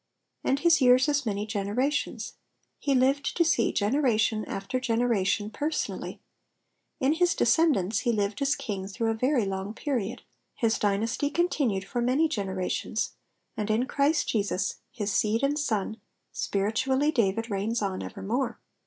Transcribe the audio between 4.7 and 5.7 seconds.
generation